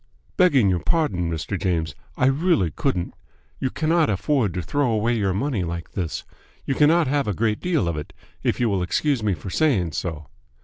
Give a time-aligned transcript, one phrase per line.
[0.35, 1.61] "Begging your pardon, Mr.
[1.61, 3.13] James, I really couldn't.
[3.59, 6.23] You cannot afford to throw away your money like this.
[6.65, 8.11] You cannot have a great deal of it,
[8.41, 10.25] if you will excuse me for saying so."